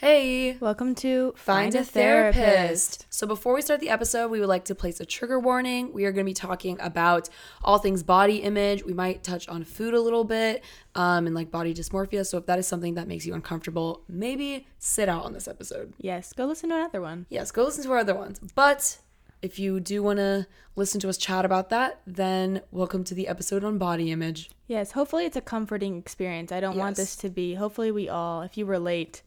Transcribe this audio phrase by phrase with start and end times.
[0.00, 3.06] Hey, Welcome to find a therapist.
[3.10, 5.92] So, before we start the episode, we would like to place a trigger warning.
[5.92, 7.28] We are going to be talking about
[7.64, 8.84] all things body image.
[8.84, 10.62] We might touch on food a little bit
[10.94, 12.24] um, and like body dysmorphia.
[12.24, 15.92] So, if that is something that makes you uncomfortable, maybe sit out on this episode.
[15.98, 17.26] Yes, go listen to another one.
[17.28, 18.38] Yes, go listen to our other ones.
[18.54, 18.98] But
[19.42, 20.46] if you do want to
[20.76, 24.48] listen to us chat about that, then welcome to the episode on body image.
[24.68, 26.52] Yes, hopefully it's a comforting experience.
[26.52, 29.22] I don't want this to be, hopefully we all, if you relate,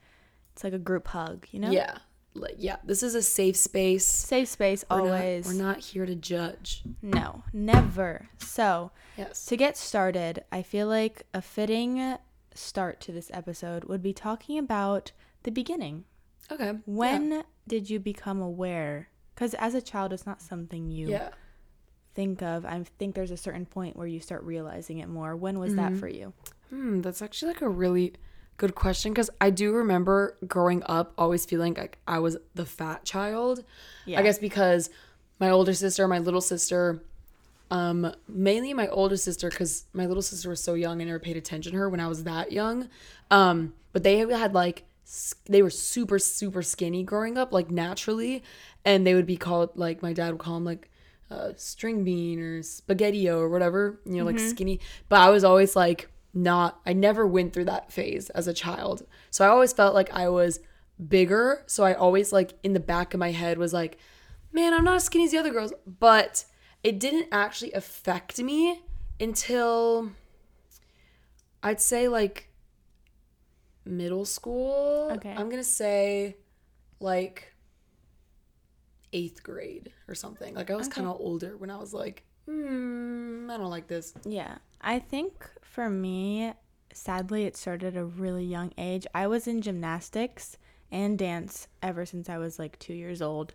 [0.62, 1.72] it's like a group hug, you know?
[1.72, 1.98] Yeah.
[2.36, 4.06] Like, yeah, this is a safe space.
[4.06, 5.48] Safe space, We're not- always.
[5.48, 6.84] we're not here to judge.
[7.02, 8.30] No, never.
[8.38, 9.44] So, Yes.
[9.48, 12.16] to get started, I feel like a fitting
[12.54, 15.12] start to this episode would be talking about
[15.44, 16.06] the beginning.
[16.52, 16.74] Okay.
[16.86, 19.10] When did you become aware?
[19.34, 21.30] Because as a child, it's not something you Yeah.
[22.14, 22.66] think of.
[22.66, 25.36] I think there's a certain point where you start realizing it more.
[25.36, 25.94] When was Mm-hmm.
[25.96, 26.34] that for you?
[26.70, 28.14] Hmm, that's actually like a really
[28.58, 33.04] good question because I do remember growing up always feeling like I was the fat
[33.06, 33.64] child.
[34.06, 34.20] Yeah.
[34.20, 34.90] I guess because
[35.40, 37.02] my older sister, my little sister,
[37.72, 41.38] um, mainly my older sister because my little sister was so young I never paid
[41.38, 42.90] attention to her when I was that young.
[43.32, 44.86] Um, but they had like
[45.46, 48.44] they were super super skinny growing up like naturally,
[48.86, 50.90] and they would be called like my dad would call them like
[51.30, 54.80] uh, string bean or spaghetti or whatever you know like skinny.
[55.10, 56.80] But I was always like not.
[56.86, 60.30] I never went through that phase as a child, so I always felt like I
[60.30, 60.60] was
[61.08, 61.64] bigger.
[61.68, 63.98] So I always like in the back of my head was like,
[64.52, 65.74] man, I'm not as skinny as the other girls.
[65.86, 66.46] But
[66.84, 68.82] it didn't actually affect me
[69.20, 70.12] until
[71.64, 72.48] I'd say like
[73.86, 75.10] middle school.
[75.14, 75.34] Okay.
[75.36, 76.38] I'm gonna say
[77.00, 77.54] like
[79.14, 80.56] eighth grade or something.
[80.56, 80.96] Like I was Okay.
[80.98, 84.14] kind of older when I was like, hmm, I don't like this.
[84.26, 84.58] Yeah.
[84.82, 86.54] I think for me,
[86.94, 89.06] sadly, it started at a really young age.
[89.14, 90.58] I was in gymnastics
[90.92, 93.54] and dance ever since I was like two years old.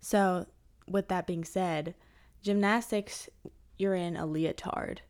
[0.00, 0.46] So,
[0.88, 1.94] with that being said,
[2.42, 3.28] gymnastics,
[3.78, 5.00] you're in a leotard.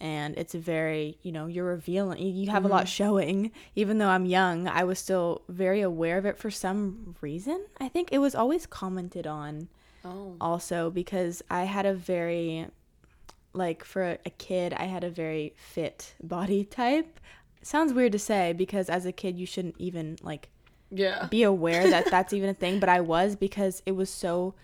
[0.00, 3.50] And it's very, you know, you're revealing, you- you have a lot showing.
[3.74, 7.66] Even though I'm young, I was still very aware of it for some reason.
[7.80, 9.68] I think it was always commented on
[10.04, 12.66] Oh, also because I had a very
[13.52, 17.20] like for a kid I had a very fit body type.
[17.62, 20.48] Sounds weird to say because as a kid you shouldn't even like
[20.90, 21.26] yeah.
[21.30, 24.54] be aware that that's even a thing, but I was because it was so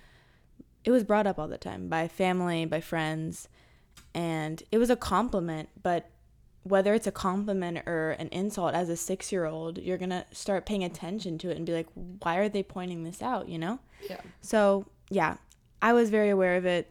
[0.85, 3.49] it was brought up all the time by family, by friends,
[4.15, 6.11] and it was a compliment, but
[6.63, 10.83] whether it's a compliment or an insult as a 6-year-old, you're going to start paying
[10.83, 11.87] attention to it and be like,
[12.23, 13.79] why are they pointing this out, you know?
[14.09, 14.21] Yeah.
[14.41, 15.37] So yeah,
[15.83, 16.91] I was very aware of it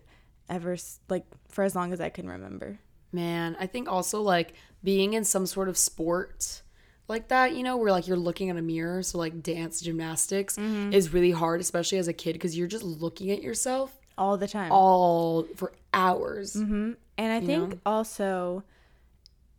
[0.49, 0.77] ever
[1.09, 2.79] like for as long as I can remember.
[3.11, 4.53] Man, I think also like
[4.83, 6.61] being in some sort of sport
[7.07, 10.57] like that, you know, where like you're looking at a mirror, so like dance, gymnastics
[10.57, 14.47] is really hard, especially as a kid, because you're just looking at yourself All the
[14.47, 14.71] time.
[14.71, 16.55] all for hours.
[16.55, 17.77] and I think know?
[17.85, 18.63] also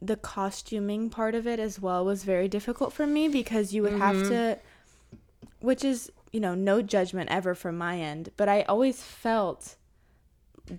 [0.02, 3.92] the costuming part of it as well was very difficult for me because you would
[3.92, 4.28] have Mm-hmm.
[4.30, 4.58] to
[5.60, 9.76] which is, you know, no judgment ever from my end, but I always felt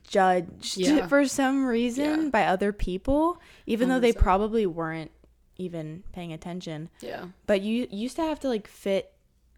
[0.07, 1.07] judged Yeah.
[1.11, 2.29] for some reason Yeah.
[2.29, 4.17] by other people even though they 100%.
[4.17, 5.11] probably weren't
[5.57, 6.89] even paying attention.
[7.01, 7.27] Yeah.
[7.47, 9.13] But you used to have to like fit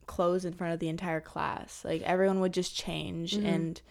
[0.05, 1.83] clothes in front of the entire class.
[1.83, 3.45] Like everyone would just change Mm-hmm.
[3.45, 3.81] and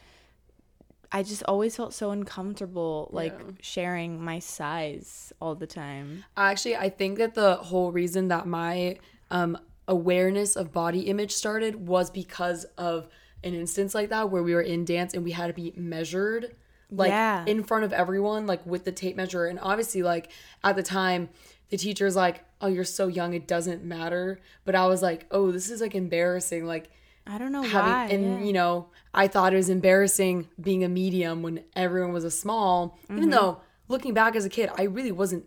[1.13, 3.53] I just always felt so uncomfortable like Yeah.
[3.61, 6.25] sharing my size all the time.
[6.37, 8.99] Actually, I think that the whole reason that my
[9.31, 9.57] um,
[9.89, 13.09] awareness of body image started was because of
[13.45, 16.55] an instance like that where we were in dance and we had to be measured
[16.91, 17.45] like Yeah.
[17.47, 20.31] in front of everyone like with the tape measure and obviously like
[20.65, 21.29] at the time
[21.71, 25.51] the teacher's like oh you're so young it doesn't matter but i was like oh
[25.53, 26.91] this is like embarrassing like
[27.29, 28.05] I don't know having why.
[28.07, 28.47] and yeah.
[28.47, 32.99] you know i thought it was embarrassing being a medium when everyone was a small
[33.05, 33.17] Mm-hmm.
[33.19, 35.45] even though looking back as a kid i really wasn't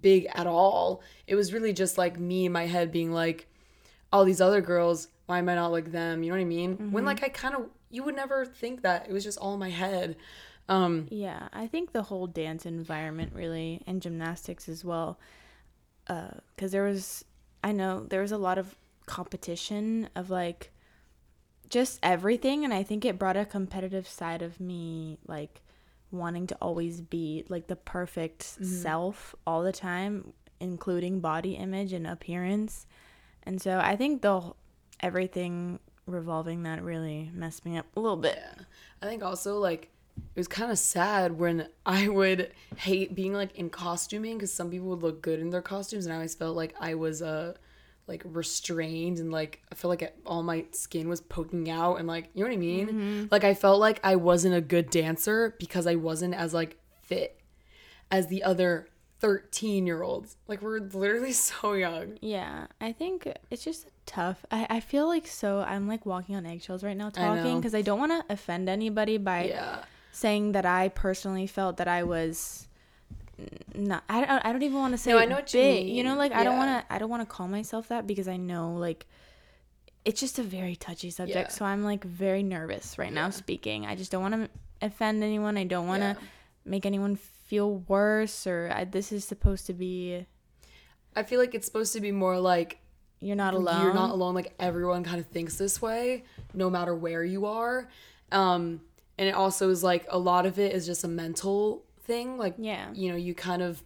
[0.00, 3.46] big at all it was really just like me in my head being like
[4.12, 6.76] all these other girls why am i not like them you know what i mean
[6.76, 6.92] Mm-hmm.
[6.92, 9.60] when like i kind of you would never think that it was just all in
[9.60, 10.16] my head
[10.68, 15.18] um Yeah, I think the whole dance environment really and gymnastics as well.
[16.06, 17.24] Because there was,
[17.64, 18.76] I know there was a lot of
[19.06, 20.70] competition of like
[21.68, 22.64] just everything.
[22.64, 25.62] And I think it brought a competitive side of me, like
[26.10, 32.06] wanting to always be like the perfect self all the time, including body image and
[32.06, 32.86] appearance.
[33.44, 34.52] And so I think the
[35.00, 38.38] everything revolving that really messed me up a little bit.
[38.38, 38.64] Yeah.
[39.00, 43.56] I think also like it was kind of sad when I would hate being like
[43.56, 46.56] in costuming because some people would look good in their costumes, and I always felt
[46.56, 47.54] like I was uh
[48.08, 52.30] like restrained and like I feel like all my skin was poking out and like
[52.34, 52.88] you know what I mean?
[52.88, 53.24] Mm-hmm.
[53.30, 57.40] Like I felt like I wasn't a good dancer because I wasn't as like fit
[58.10, 58.88] as the other
[59.22, 60.36] 13 year olds.
[60.48, 62.18] Like we're literally so young.
[62.20, 64.44] Yeah, I think it's just tough.
[64.50, 67.82] I, I feel like so I'm like walking on eggshells right now talking because I,
[67.82, 69.84] don't want to offend anybody by Yeah.
[70.10, 72.66] saying that I personally felt that I was
[73.74, 74.02] not.
[74.08, 74.44] I don't.
[74.44, 75.88] I don't even want to say No, I know what you big.
[75.88, 76.18] You know, mean.
[76.18, 76.92] like I don't want to.
[76.94, 79.06] I don't want to call myself that because I know like
[80.04, 81.50] it's just a very touchy subject.
[81.50, 81.54] Yeah.
[81.54, 83.86] So I'm like very nervous right now speaking.
[83.86, 85.56] I just don't want to offend anyone.
[85.56, 86.26] I don't want to Yeah.
[86.64, 90.26] Make anyone feel worse or I, this is supposed to be
[91.14, 92.78] I feel like it's supposed to be more like
[93.20, 93.82] you're not alone.
[93.82, 94.34] You're not alone.
[94.34, 96.24] Like everyone kind of thinks this way,
[96.54, 97.88] no matter where you are.
[98.32, 98.80] Um,
[99.18, 102.36] and it also is like a lot of it is just a mental thing.
[102.38, 102.90] Like, Yeah.
[102.94, 103.80] you know, you kind of,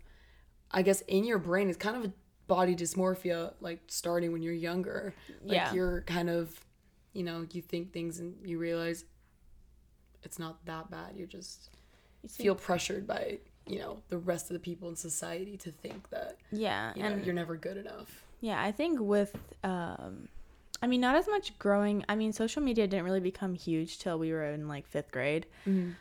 [0.71, 2.13] I guess, in your brain, it's kind of a
[2.47, 5.13] body dysmorphia, like starting when you're younger.
[5.43, 5.73] Like Yeah.
[5.75, 6.59] you're kind of,
[7.13, 9.05] you know, you think things and you realize
[10.23, 11.15] it's not that bad.
[11.17, 11.71] You're just
[12.29, 16.37] feel pressured by, you know, the rest of the people in society to think that,
[16.51, 18.23] Yeah, you know, and you're never good enough.
[18.41, 20.29] Yeah, I think with um
[20.83, 22.05] I mean not as much growing.
[22.09, 25.47] I mean social media didn't really become huge till we were in like 5th grade.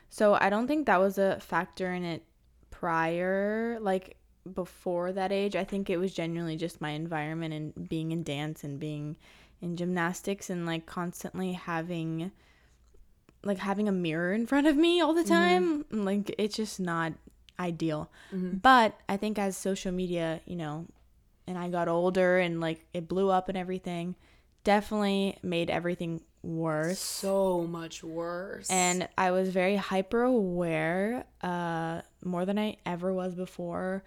[0.10, 2.24] So I don't think that was a factor in it
[2.72, 4.18] prior like
[4.54, 5.56] before that age.
[5.56, 9.16] I think it was genuinely just my environment and being in dance and being
[9.62, 12.32] in gymnastics and like constantly having
[13.46, 15.30] like having a mirror in front of me all the mm-hmm.
[15.30, 15.86] time.
[15.92, 17.14] Like it's just not
[17.60, 18.12] ideal.
[18.34, 18.58] Mm-hmm.
[18.58, 20.88] But I think as social media, you know,
[21.48, 24.16] and I got older and like it blew up and everything,
[24.64, 27.00] definitely made everything worse.
[27.00, 28.70] So much worse.
[28.70, 34.04] And I was very hyper aware, uh, more than I ever was before,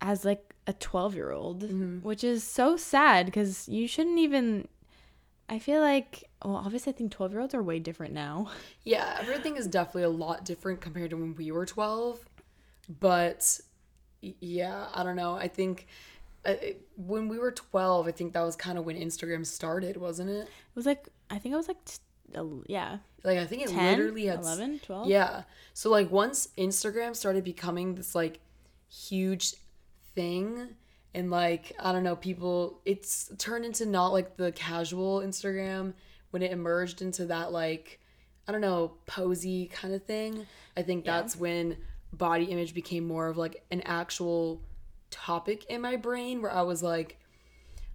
[0.00, 1.98] as like a 12 year old, mm-hmm.
[1.98, 4.68] which is so sad because you shouldn't even.
[5.50, 8.50] I feel like, well, obviously, I think 12 year olds are way different now.
[8.84, 12.24] Yeah, everything is definitely a lot different compared to when we were 12.
[13.00, 13.60] But
[14.22, 15.34] yeah, I don't know.
[15.34, 15.86] I think
[16.44, 16.54] uh,
[16.96, 20.42] when we were 12, I think that was kind of when Instagram started, wasn't it?
[20.48, 21.98] It was like, I think I was like, t-
[22.34, 24.38] el- yeah, Like, I think it 10, literally had.
[24.40, 25.08] s- 11, 12.
[25.08, 25.42] Yeah.
[25.74, 28.40] So, like, once Instagram started becoming this, like,
[28.88, 29.54] huge
[30.14, 30.68] thing,
[31.14, 35.94] and, like, I don't know, people, it's turned into not like the casual Instagram
[36.30, 38.00] when it emerged into that, like,
[38.46, 40.46] I don't know, posy kind of thing.
[40.76, 41.76] I think that's when
[42.12, 44.60] body image became more of like an actual
[45.10, 47.18] topic in my brain where I was like,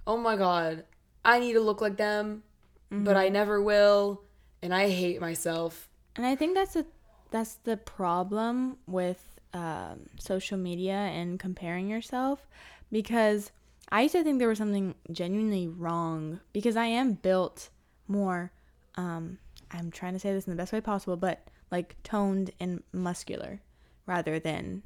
[0.08, 0.86] oh my God,
[1.24, 2.44] I need to look like them,
[2.90, 4.22] but I never will.
[4.62, 5.90] And I hate myself.
[6.16, 6.86] And I think that's a
[7.32, 9.22] that's the problem with
[9.54, 12.48] um, social media and comparing yourself
[12.92, 13.52] because
[13.90, 17.70] I used to think there was something genuinely wrong because I am built
[18.08, 18.52] more
[18.96, 19.38] um,
[19.72, 23.62] I'm trying to say this in the best way possible but like toned and muscular
[24.06, 24.84] rather than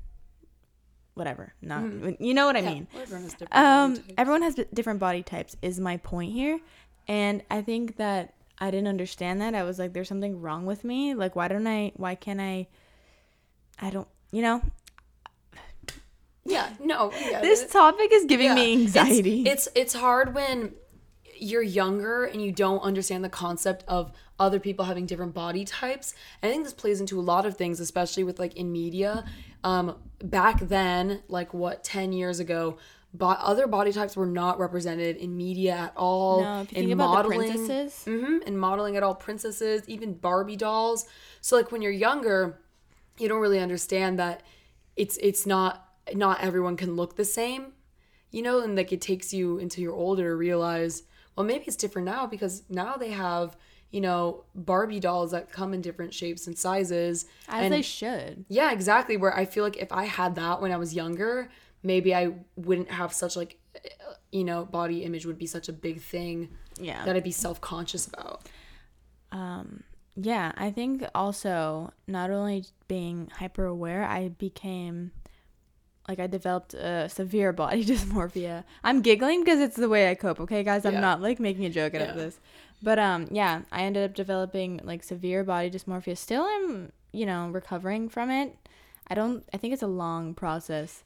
[1.14, 1.84] whatever not
[2.22, 2.88] you know what I mean.
[2.96, 6.60] Everyone has um, everyone has different body types is my point here
[7.08, 9.54] and i think that i didn't understand that.
[9.56, 11.14] I was like there's something wrong with me.
[11.16, 12.68] Like why don't i why can't i
[13.80, 14.62] i don't you know
[16.50, 17.12] yeah, no.
[17.30, 18.56] Yeah, this it- topic is giving yeah.
[18.56, 20.74] me anxiety It's, it's hard when
[21.38, 26.14] you're younger and you don't understand the concept of other people having different body types.
[26.42, 29.26] And I think this plays into a lot of things, especially with like in media.
[29.64, 32.78] Um, back then, like what ten years ago,
[33.14, 36.44] bo- other body types were not represented in media at all.
[36.44, 40.14] no if you in think about the princesses hmm and modeling at all princesses, even
[40.14, 41.06] Barbie dolls.
[41.42, 42.60] So like when you're younger,
[43.18, 44.44] you don't really understand that
[44.96, 47.74] it's it's not not everyone can look the same,
[48.32, 51.04] you know, and like it takes you until you're older to realize,
[51.36, 53.56] well, maybe it's different now because now they have
[53.92, 57.26] you know Barbie dolls that come in different shapes and sizes.
[57.48, 59.18] as and they should yeah, exactly.
[59.18, 61.50] Where I feel like if I had that when I was younger,
[61.82, 65.74] maybe I wouldn't have such like, uh, you know, body image would be such a
[65.74, 66.50] big thing
[66.80, 68.48] yeah that I'd be self conscious about.
[69.32, 69.84] um
[70.16, 75.12] yeah i think also not only being hyper aware i became
[76.10, 80.40] like i developed a severe body dysmorphia i'm giggling because it's the way i cope
[80.42, 81.00] okay guys i'm Yeah.
[81.00, 82.10] not like making a joke out Yeah.
[82.12, 82.40] of this
[82.84, 87.48] but um yeah i ended up developing like severe body dysmorphia still I'm you know
[87.50, 88.56] recovering from it
[89.08, 91.04] i don't i think it's a long process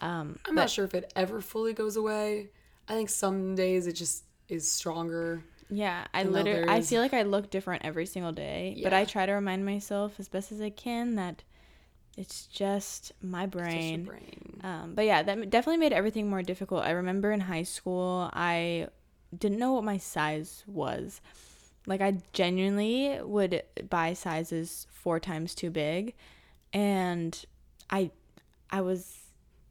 [0.00, 0.20] Yeah.
[0.20, 2.48] um I'm but- not sure if it ever fully goes away.
[2.88, 5.42] I think some days it just is stronger.
[5.68, 8.84] Yeah, I literally I feel like I look different every single day, yeah.
[8.86, 11.42] but I try to remind myself as best as I can that
[12.16, 14.04] it's just my It's just brain.
[14.04, 14.60] brain.
[14.64, 16.84] Um, but yeah, that definitely made everything more difficult.
[16.84, 18.88] I remember in high school, I
[19.36, 21.20] didn't know what my size was.
[21.86, 26.14] Like, I genuinely would buy sizes four times too big,
[26.72, 27.44] and
[27.90, 28.10] I,
[28.70, 29.18] I was,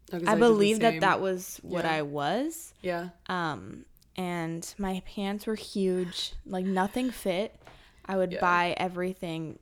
[0.09, 1.91] 'cause I did the believe that that was what Yeah.
[1.93, 2.73] I was.
[2.81, 3.09] Yeah.
[3.27, 3.85] Um,
[4.15, 7.59] and my pants were huge, like nothing fit.
[8.05, 8.39] I would Yeah.
[8.39, 9.59] buy everything,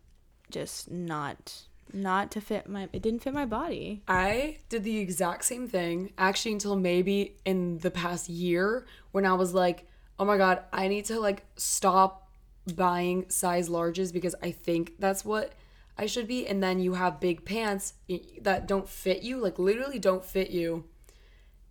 [0.52, 2.88] just not, not to fit my.
[2.94, 4.02] It didn't fit my body.
[4.08, 9.34] I did the exact same thing actually until maybe in the past year when I
[9.34, 9.88] was like,
[10.20, 12.30] oh my God, I need to like stop
[12.76, 15.54] buying size larges because I think that's what
[15.98, 16.48] I should be.
[16.48, 17.94] And then you have big pants
[18.42, 20.86] that don't fit you, like literally don't fit you.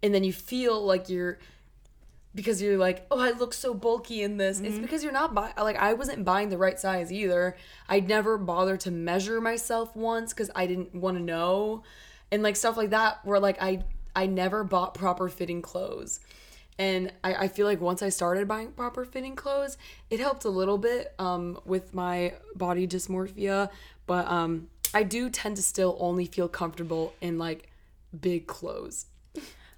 [0.03, 1.39] And then you feel like you're,
[2.35, 4.61] because you're like, oh, I look so bulky in this.
[4.61, 7.57] It's because you're not buying, like, I wasn't buying the right size either.
[7.89, 11.83] I never bothered to measure myself once because I didn't want to know.
[12.31, 13.85] And like stuff like that, where like I,
[14.17, 16.21] I never bought proper fitting clothes.
[16.79, 19.77] And I, I feel like once I started buying proper fitting clothes,
[20.09, 23.69] it helped a little bit um, with my body dysmorphia.
[24.07, 27.69] But um, I do tend to still only feel comfortable in like
[28.19, 29.07] big clothes.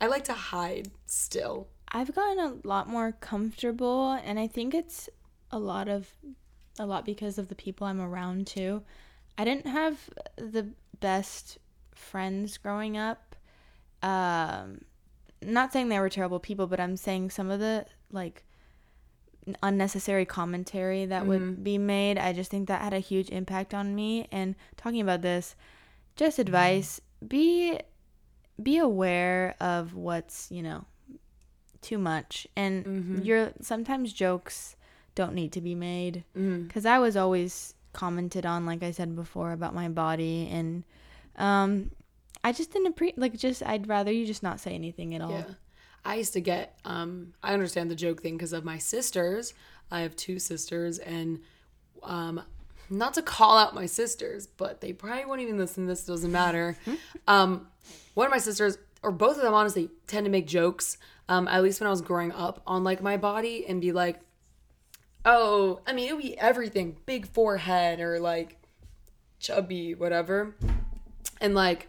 [0.01, 1.69] I like to hide still.
[1.95, 5.09] I've gotten a lot more comfortable, and I think it's
[5.53, 6.09] a lot of,
[6.77, 8.83] a lot because of the people I'm around too.
[9.39, 11.59] I didn't have the best
[11.95, 13.37] friends growing up.
[14.03, 14.81] Um,
[15.41, 18.43] not saying they were terrible people, but I'm saying some of the like
[19.63, 22.19] unnecessary commentary that would be made.
[22.19, 24.27] I just think that had a huge impact on me.
[24.33, 25.55] And talking about this,
[26.17, 27.79] just advice: be
[28.61, 30.87] be aware of what's you know
[31.85, 34.77] too much, and you're sometimes jokes
[35.15, 39.53] don't need to be made because I was always commented on, like I said before,
[39.53, 40.83] about my body and
[41.37, 41.91] um.
[42.47, 45.31] I just didn't pre like just I'd rather you just not say anything at all.
[45.31, 45.45] Yeah.
[46.05, 49.55] I used to get um I understand the joke thing because of my sisters.
[49.91, 51.41] I have two sisters and
[52.03, 52.43] um
[52.91, 56.77] not to call out my sisters, but they probably won't even listen this doesn't matter.
[57.29, 57.67] um
[58.13, 61.63] one of my sisters or both of them honestly tend to make jokes um at
[61.63, 64.21] least when I was growing up on like my body and be like
[65.25, 68.59] oh, I mean it would be everything, big forehead or like
[69.39, 70.55] chubby whatever.
[71.41, 71.89] And like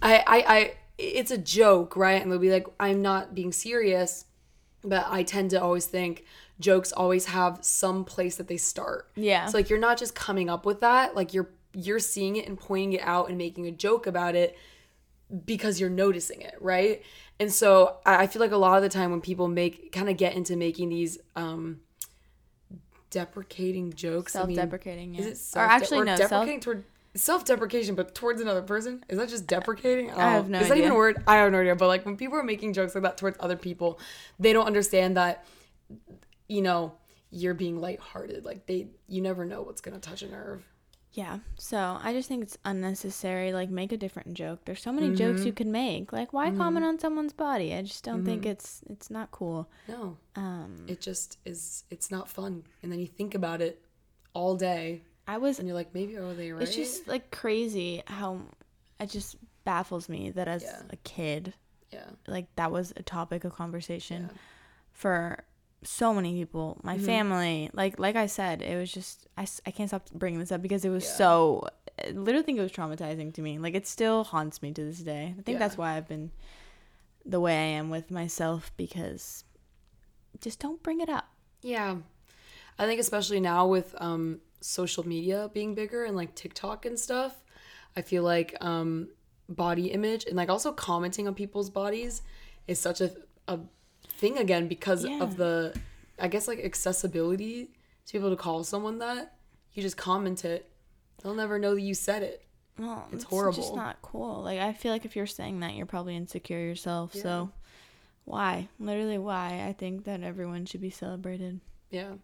[0.00, 2.20] I, I, I, it's a joke, right?
[2.20, 4.24] And they'll be like, I'm not being serious,
[4.82, 6.24] but I tend to always think
[6.58, 9.08] jokes always have some place that they start.
[9.14, 9.46] Yeah.
[9.46, 12.58] So like you're not just coming up with that, like you're you're seeing it and
[12.58, 14.58] pointing it out and making a joke about it
[15.44, 17.02] because you're noticing it, right?
[17.40, 20.08] And so I I feel like a lot of the time when people make kind
[20.08, 21.80] of get into making these um
[23.10, 25.20] deprecating jokes, I mean, Self-deprecating, yeah.
[25.20, 26.84] Is it Or self actually, no, self- deprecating toward
[27.14, 29.04] self-deprecation, but towards another person?
[29.08, 30.10] Is that just deprecating?
[30.10, 31.22] I have no Is that even a word?
[31.26, 31.76] I have no idea.
[31.76, 34.00] But like when people are making jokes like that towards other people,
[34.38, 35.44] they don't understand that,
[36.48, 36.94] you know,
[37.30, 38.44] you're being lighthearted.
[38.44, 40.64] Like they, you never know what's gonna touch a nerve.
[41.12, 41.40] Yeah.
[41.58, 43.52] So I just think it's unnecessary.
[43.52, 44.60] Like, make a different joke.
[44.64, 45.56] There's so many jokes you mm-hmm.
[45.56, 46.12] can make.
[46.12, 46.56] Like, why mm-hmm.
[46.56, 47.74] comment on someone's body?
[47.74, 48.52] I just don't think mm-hmm.
[48.52, 49.68] it's it's not cool.
[49.88, 51.84] No, Um, it just is.
[51.90, 52.64] It's not fun.
[52.82, 53.82] And then you think about it
[54.34, 55.58] all day, I was.
[55.58, 56.62] and you're like, maybe are they right?
[56.62, 58.40] It's just like crazy how
[58.98, 60.82] it just baffles me that as Yeah.
[60.90, 61.54] a kid,
[61.90, 64.38] yeah, like that was a topic of conversation Yeah.
[64.92, 65.44] for
[65.84, 69.88] so many people my family like like i said it was just I, I can't
[69.90, 71.10] stop bringing this up because it was Yeah.
[71.16, 71.68] so
[72.02, 74.98] I literally think it was traumatizing to me like it still haunts me to this
[75.00, 76.30] day i think that's why i've been
[77.26, 79.44] the way i am with myself because
[80.40, 81.28] just don't bring it up
[81.62, 81.96] Yeah.
[82.78, 87.34] I think especially now with um social media being bigger and like TikTok and stuff,
[87.96, 89.08] I feel like um
[89.48, 92.22] body image and like also commenting on people's bodies
[92.66, 93.10] is such a
[93.46, 93.58] a
[94.22, 95.22] thing again because Yeah.
[95.24, 95.74] of the
[96.18, 97.70] I guess like accessibility
[98.06, 99.36] to be able to call someone that.
[99.74, 100.68] You just comment it.
[101.22, 102.38] They'll never know that you said it.
[102.78, 103.58] well It's just horrible.
[103.58, 106.58] It's just not cool like i feel like if you're saying that you're probably insecure
[106.70, 107.50] yourself so
[108.24, 111.60] why literally why i think that everyone should be celebrated
[111.90, 112.14] Yeah.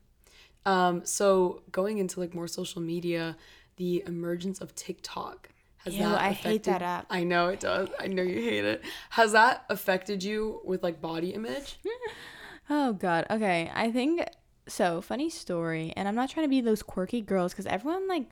[0.65, 3.37] Um, so going into like more social media,
[3.77, 5.49] the emergence of TikTok
[5.93, 7.07] has Ew, that I hate that app.
[7.11, 7.89] I know it does.
[7.99, 8.83] I know you hate it.
[9.11, 11.79] Has that affected you with like body image?
[12.71, 13.25] Oh God.
[13.31, 13.71] Okay.
[13.75, 14.27] I think
[14.67, 15.01] so.
[15.01, 18.31] Funny story, and I'm not trying to be those quirky girls because everyone like,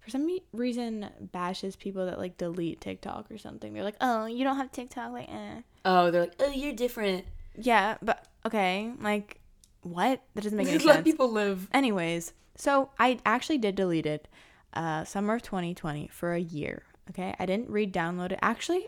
[0.00, 3.72] for some reason, bashes people that like delete TikTok or something.
[3.72, 5.60] They're like, oh, you don't have TikTok, like, eh.
[5.84, 7.26] Oh, they're like, oh, you're different.
[7.54, 9.38] Yeah, but okay, like,
[9.82, 10.20] what?
[10.34, 11.04] That doesn't make any Let sense.
[11.04, 11.68] people live.
[11.72, 14.26] Anyways, so I actually did delete it,
[14.74, 16.82] uh, summer of 2020 for a year.
[17.10, 17.34] Okay.
[17.38, 18.38] I didn't re download it.
[18.42, 18.86] Actually,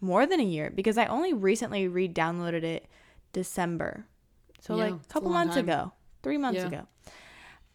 [0.00, 2.86] more than a year because I only recently re downloaded it
[3.32, 4.06] December.
[4.60, 5.64] So, Yeah, like a a couple long months time.
[5.64, 6.66] ago, three months Yeah.
[6.66, 6.86] ago.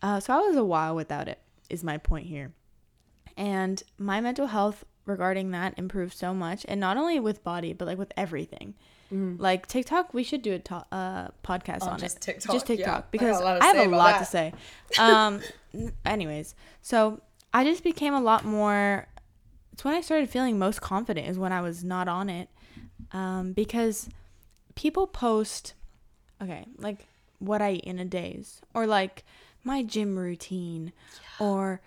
[0.01, 1.39] Uh, so, I was a while without it,
[1.69, 2.53] is my point here.
[3.37, 6.65] And my mental health regarding that improved so much.
[6.67, 8.75] And not only with body, but like with everything.
[9.13, 12.21] Like TikTok, we should do a to- uh, podcast Oh, on just it.
[12.21, 12.75] TikTok, Just yeah.
[12.77, 14.53] TikTok got because a I have a lot to say.
[14.97, 15.41] Um,
[16.05, 17.19] anyways, so
[17.53, 19.07] I just became a lot more.
[19.81, 22.50] It's when I started feeling most confident is when I was not on it,
[23.13, 24.09] um, because
[24.75, 25.73] people post,
[26.39, 27.07] okay, like
[27.39, 29.25] what I eat in a days or like
[29.63, 30.93] my gym routine
[31.39, 31.81] or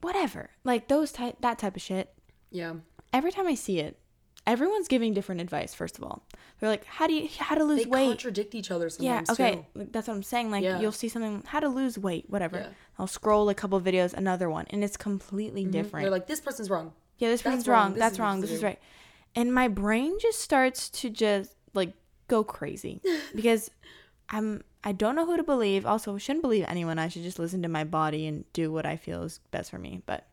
[0.00, 2.12] whatever, like those type that type of shit
[2.50, 2.74] Yeah.
[3.12, 3.96] every time I see it,
[4.44, 5.72] everyone's giving different advice.
[5.72, 6.24] First of all,
[6.58, 9.64] they're like, "How do you how to lose They weight?" contradict each other Yeah, okay,
[9.72, 9.86] too.
[9.92, 10.50] that's what I'm saying.
[10.50, 10.80] Like Yeah.
[10.80, 12.58] you'll see something, how to lose weight, whatever.
[12.58, 12.68] Yeah.
[12.98, 16.02] I'll scroll a couple videos, another one, and it's completely different.
[16.02, 16.92] They're like, this person's wrong.
[17.18, 17.92] Yeah, this person's wrong, wrong.
[17.94, 18.40] this That's wrong.
[18.40, 18.78] This is right.
[19.34, 21.92] And my brain just starts to just like
[22.28, 23.02] go crazy
[23.34, 23.70] because
[24.28, 25.84] I'm I don't know who to believe.
[25.84, 26.98] Also, shouldn't believe anyone.
[26.98, 29.78] I should just listen to my body and do what I feel is best for
[29.78, 30.02] me.
[30.06, 30.26] But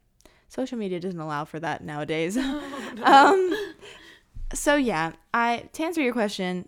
[0.47, 2.37] social media doesn't allow for that nowadays.
[3.03, 3.55] um
[4.53, 6.67] so yeah, I to answer your question,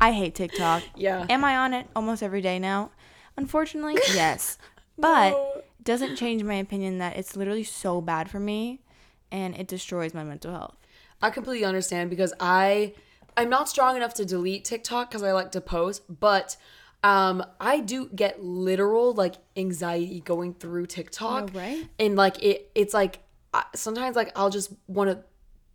[0.00, 0.82] I hate TikTok.
[0.94, 1.26] Yeah.
[1.28, 2.90] Am I on it almost every day now?
[3.36, 4.58] Unfortunately, yes.
[4.98, 5.52] But No.
[5.56, 8.80] it doesn't change my opinion that it's literally so bad for me
[9.30, 10.76] and it destroys my mental health.
[11.22, 12.94] I completely understand because I
[13.36, 16.56] I'm not strong enough to delete TikTok because I like to post, but
[17.02, 21.50] um I do get literal like anxiety going through TikTok.
[21.54, 21.88] Oh, right?
[21.98, 23.20] And like it it's like
[23.54, 25.18] I, sometimes like I'll just want to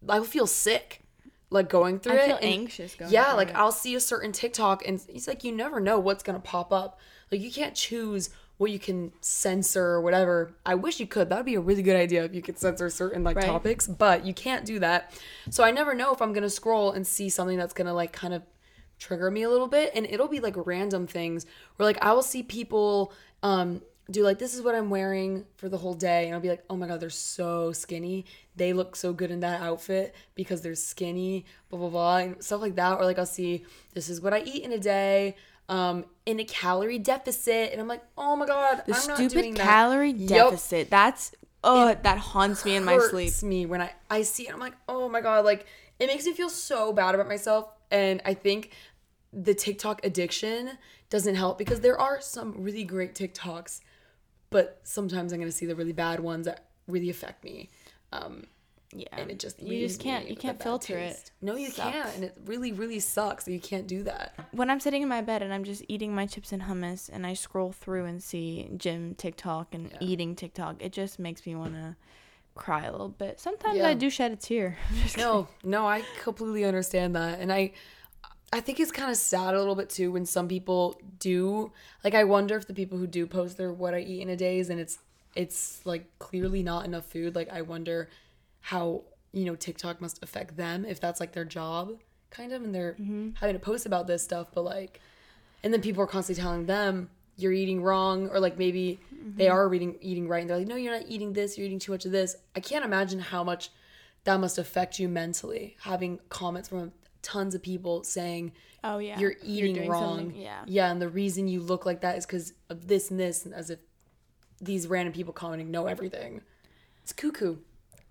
[0.09, 1.01] I will feel sick
[1.49, 2.25] like going through I it.
[2.27, 3.55] feel and- anxious going Yeah, through like it.
[3.55, 6.71] I'll see a certain TikTok and it's like you never know what's going to pop
[6.73, 6.99] up.
[7.31, 8.29] Like you can't choose
[8.61, 10.53] what you can censor or whatever.
[10.63, 11.29] I wish you could.
[11.29, 13.47] That would be a really good idea if you could censor certain like Right.
[13.47, 15.11] topics, but you can't do that.
[15.49, 17.93] So I never know if I'm going to scroll and see something that's going to
[17.93, 18.43] like kind of
[18.99, 22.21] trigger me a little bit and it'll be like random things where like I will
[22.21, 26.35] see people um do like this is what I'm wearing for the whole day and
[26.35, 29.59] I'll be like oh my god they're so skinny they look so good in that
[29.61, 33.65] outfit because they're skinny blah blah blah and stuff like that or like I'll see
[33.95, 35.35] this is what I eat in a day
[35.71, 39.29] um in a calorie deficit and I'm like oh my god The I'm not stupid
[39.33, 39.63] doing that.
[39.63, 40.89] calorie Yup deficit.
[40.91, 41.31] That's
[41.63, 43.41] oh, that haunts me in my sleep.
[43.43, 44.53] me when I I see it.
[44.53, 45.65] I'm like, oh my god, like
[45.99, 47.69] it makes me feel so bad about myself.
[47.89, 48.71] And I think
[49.31, 50.71] the TikTok addiction
[51.09, 53.81] doesn't help because there are some really great TikToks,
[54.49, 57.69] but sometimes I'm gonna see the really bad ones that really affect me.
[58.11, 58.45] Um,
[58.93, 59.07] Yeah.
[59.13, 61.31] and it just you just can't you can't filter it.
[61.41, 61.91] No, you Sucks.
[61.91, 64.33] can't, and it really really sucks that you can't do that.
[64.51, 67.25] when I'm sitting in my bed and I'm just eating my chips and hummus and
[67.25, 69.97] I scroll through and see gym TikTok and Yeah.
[70.01, 71.95] eating TikTok, it just makes me want to
[72.55, 73.39] cry a little bit.
[73.39, 73.87] Sometimes Yeah.
[73.87, 74.77] I do shed a tear.
[75.17, 77.39] No, no, I completely understand that.
[77.39, 77.71] And I
[78.53, 81.71] I think it's kind of sad a little bit too when some people do
[82.03, 84.35] like I wonder if the people who do post their what I eat in a
[84.35, 84.99] days and it's
[85.33, 88.09] it's like clearly not enough food, like I wonder
[88.61, 91.97] how, you know, TikTok must affect them if that's like their job
[92.31, 93.31] kind of and they're mm-hmm.
[93.39, 94.99] having to post about this stuff, but like
[95.63, 99.37] and then people are constantly telling them you're eating wrong or like maybe mm-hmm.
[99.37, 101.79] they are eating eating right and they're like no you're not eating this you're eating
[101.79, 102.35] too much of this.
[102.55, 103.69] I can't imagine how much
[104.23, 109.19] that must affect you mentally having comments from tons of people saying Oh yeah.
[109.19, 110.17] you're eating doing wrong.
[110.17, 110.63] something- Yeah.
[110.65, 113.53] yeah and the reason you look like that is because of this and this and
[113.53, 113.79] as if
[114.59, 116.41] these random people commenting know everything.
[117.03, 117.57] It's cuckoo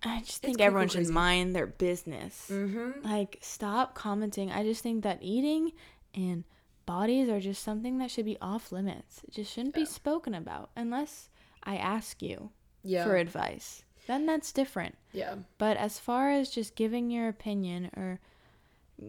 [0.02, 1.12] I just think everyone should crazy.
[1.12, 2.48] mind their business.
[2.50, 3.04] Mm-hmm.
[3.06, 4.50] Like, stop commenting.
[4.50, 5.72] I just think that eating
[6.14, 6.44] and
[6.86, 9.20] bodies are just something that should be off limits.
[9.24, 11.28] It just shouldn't be spoken about unless
[11.62, 12.50] I ask you
[12.82, 13.84] yeah for advice.
[14.06, 14.96] Then that's different.
[15.12, 18.18] yeah But as far as just giving your opinion or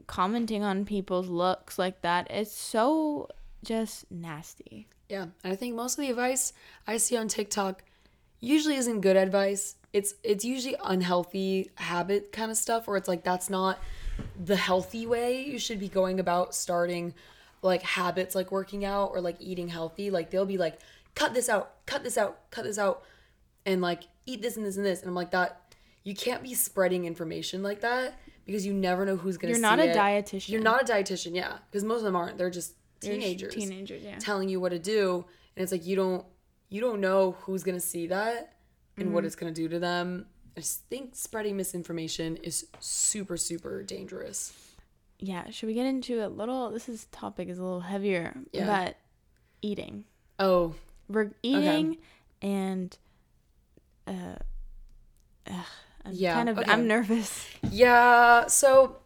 [0.08, 3.30] commenting on people's looks like that, it's so
[3.64, 4.88] just nasty.
[5.10, 6.54] Yeah, and I think most of the advice
[6.88, 7.84] I see on TikTok
[8.42, 9.76] usually isn't good advice.
[9.94, 13.80] It's it's usually unhealthy habit kind of stuff where it's like that's not
[14.44, 17.14] the healthy way you should be going about starting
[17.62, 20.10] like habits like working out or like eating healthy.
[20.12, 20.80] Like they'll be like
[21.16, 23.04] cut this out, cut this out, cut this out
[23.66, 26.56] and like eat this and this and this and I'm like that you can't be
[26.56, 29.96] spreading information like that because you never know who's going to You're not a it.
[29.96, 30.50] dietitian.
[30.50, 32.40] You're not a dietitian, yeah, because most of them aren't.
[32.40, 34.18] They're just They're teenagers Teenagers, yeah.
[34.18, 35.26] telling you what to do
[35.56, 36.26] and it's like you don't
[36.72, 38.54] you don't know who's gonna see that
[38.98, 39.14] and Mm-hmm.
[39.14, 40.26] what it's gonna do to them
[40.58, 44.54] i just think spreading misinformation is super super dangerous
[45.20, 48.66] Yeah, should we get into a little this is topic is a little heavier, Yeah.
[48.66, 48.96] but
[49.62, 50.06] eating.
[50.40, 50.74] oh
[51.08, 51.98] We're eating
[52.42, 52.98] and
[54.08, 54.36] uh
[55.48, 55.66] ugh,
[56.06, 56.72] I'm Yeah, kind of okay.
[56.72, 57.48] I'm nervous.
[57.70, 58.98] Yeah, so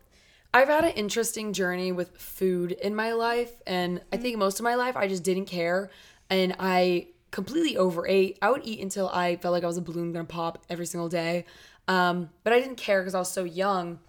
[0.54, 4.63] I've had an interesting journey with food in my life, and I think most of
[4.63, 5.89] my life I just didn't care,
[6.30, 8.37] and I completely overate.
[8.41, 11.09] I would eat until I felt like I was a balloon gonna pop every single
[11.09, 11.43] day,
[11.89, 13.99] um, but I didn't care because I was so young.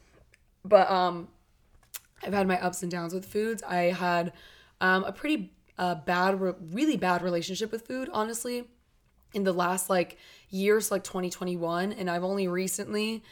[0.64, 1.26] But um,
[2.22, 3.64] I've had my ups and downs with foods.
[3.64, 4.32] I had
[4.80, 8.68] um, a pretty uh, bad, re- really bad relationship with food, honestly
[9.34, 10.16] in the last like
[10.50, 13.22] years like 2021 and i've only recently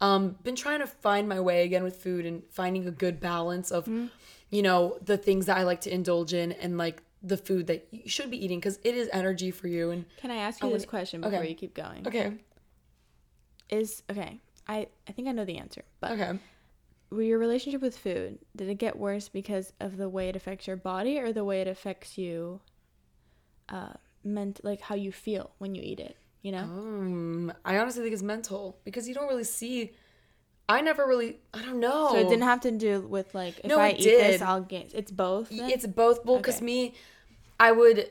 [0.00, 3.70] um been trying to find my way again with food and finding a good balance
[3.70, 3.86] of
[4.50, 7.86] you know the things that i like to indulge in and like the food that
[7.90, 10.70] you should be eating because it is energy for you and Can I ask you
[10.70, 11.48] this question before okay.
[11.48, 12.06] you keep going?
[12.06, 12.32] okay
[13.70, 14.40] Is okay.
[14.68, 16.38] I I think I know the answer, but okay
[17.10, 20.66] were your relationship with food did it get worse because of the way it affects
[20.66, 22.60] your body or the way it affects you
[23.68, 23.92] uh
[24.24, 28.14] meant like how you feel when you eat it you know um i honestly think
[28.14, 29.92] it's mental because you don't really see
[30.68, 33.66] i never really i don't know so it didn't have to do with like if
[33.66, 35.70] No, i eat this i'll get it's both then?
[35.70, 36.24] It's both.
[36.24, 36.64] Well, because Okay.
[36.64, 36.94] me,
[37.60, 38.10] I would,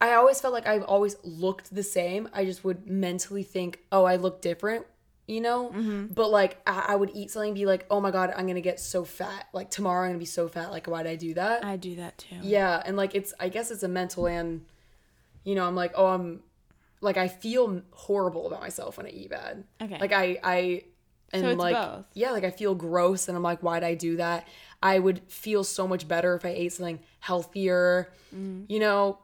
[0.00, 2.28] I always felt like I've always looked the same.
[2.32, 4.86] I just would mentally think, oh, I look different,
[5.26, 5.70] you know?
[5.70, 6.06] Mm-hmm.
[6.14, 8.56] But like, I, I would eat something and be like, oh my God, I'm going
[8.56, 9.48] to get so fat.
[9.52, 10.70] Like, tomorrow I'm going to be so fat.
[10.70, 11.64] Like, why'd I do that?
[11.64, 12.82] i do that too yeah.
[12.84, 14.64] And like, it's, I guess it's a mental and,
[15.44, 16.40] you know, I'm like, oh, I'm,
[17.00, 19.64] like, I feel horrible about myself when I eat bad.
[19.82, 19.98] Okay.
[19.98, 20.82] Like, I, I,
[21.32, 22.04] and So like, both.
[22.14, 24.46] yeah, like I feel gross and I'm like, why'd I do that?
[24.82, 28.66] I would feel so much better if I ate something healthier, Mm.
[28.68, 29.18] you know?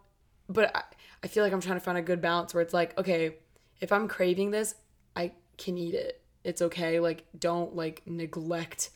[0.48, 0.82] But I,
[1.22, 3.36] I feel like I'm trying to find a good balance where it's like, okay,
[3.80, 4.74] if I'm craving this,
[5.14, 6.20] I can eat it.
[6.44, 6.98] It's okay.
[7.00, 8.90] Like, don't like neglect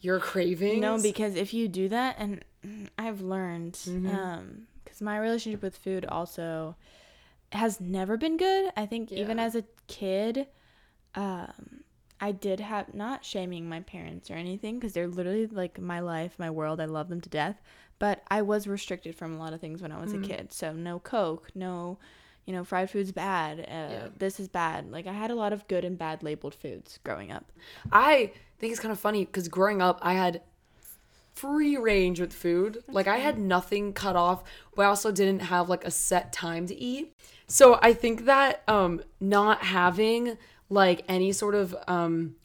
[0.00, 0.80] your cravings.
[0.80, 2.44] No, because if you do that, and
[2.98, 4.08] I've learned, Mm-hmm.
[4.14, 6.74] um, because my relationship with food also
[7.52, 8.70] has never been good.
[8.76, 10.46] I think even as a kid,
[11.14, 11.79] um,
[12.20, 16.34] I did have not shaming my parents or anything because they're literally like my life,
[16.38, 16.80] my world.
[16.80, 17.60] I love them to death,
[17.98, 20.24] but I was restricted from a lot of things when I was Mm-hmm.
[20.24, 20.52] a kid.
[20.52, 21.98] So no Coke, no.
[22.46, 23.60] You know, fried food's bad.
[23.60, 24.08] Uh, Yeah.
[24.18, 24.90] This is bad.
[24.90, 27.52] Like I had a lot of good and bad labeled foods growing up.
[27.92, 30.42] I think it's kind of funny because growing up, I had
[31.34, 32.82] free range with food.
[32.88, 34.42] Like I had nothing cut off,
[34.74, 37.14] but I also didn't have like a set time to eat.
[37.46, 40.36] So I think that um not having
[40.70, 42.36] like any sort of um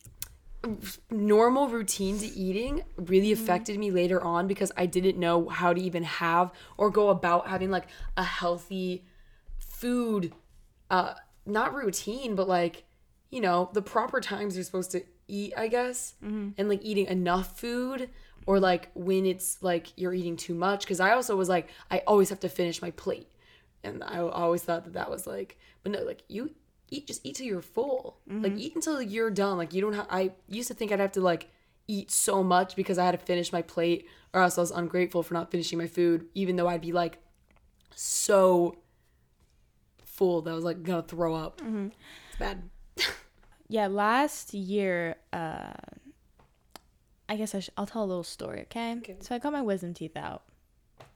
[1.12, 5.80] normal routine to eating really affected me later on because I didn't know how to
[5.80, 7.86] even have or go about having like
[8.18, 9.06] a healthy
[9.60, 10.34] food
[10.90, 11.14] uh
[11.46, 12.84] not routine but like
[13.30, 16.16] you know the proper times you're supposed to eat i guess
[16.58, 18.10] and like eating enough food
[18.46, 20.82] or like when it's like you're eating too much.
[20.82, 23.32] Because i also was like i always have to finish my plate.
[23.84, 26.52] And i always thought that that was like but no like you
[26.92, 30.08] eat just eat till you're full like eat until you're done like you don't have
[30.10, 31.50] i used to think i'd have to like
[31.88, 35.22] eat so much because i had to finish my plate or else i was ungrateful
[35.24, 37.18] for not finishing my food even though i'd be like
[37.96, 38.78] so
[40.04, 41.62] full that I was like gonna throw up.
[42.30, 42.70] It's bad.
[43.68, 45.74] Yeah, last year, uh,
[47.28, 48.94] I guess I sh- I'll tell a little story, okay?
[48.98, 49.18] Okay.
[49.22, 50.44] So I got my wisdom teeth out,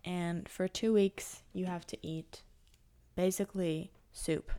[0.03, 2.41] and for two weeks you have to eat
[3.15, 4.51] basically soup.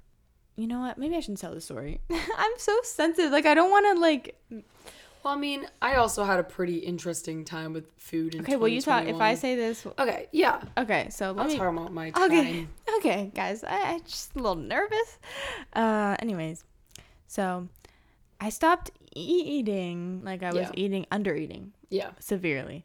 [0.56, 0.98] You know what?
[0.98, 2.00] Maybe I shouldn't tell the story.
[2.10, 3.30] I'm so sensitive.
[3.32, 4.36] Like I don't want to like.
[5.22, 8.34] Well, I mean, I also had a pretty interesting time with food.
[8.34, 9.06] In Okay, well you talk.
[9.06, 11.08] If I say this, okay, yeah, okay.
[11.10, 11.56] So let I'll me.
[11.58, 12.22] talk about my time.
[12.30, 12.66] Okay.
[12.98, 13.62] Okay, guys.
[13.64, 15.18] I, I just a little nervous.
[15.72, 16.64] Uh anyways.
[17.28, 17.68] So
[18.40, 20.70] I stopped eating like I was Yeah.
[20.74, 22.84] eating under eating Yeah, severely.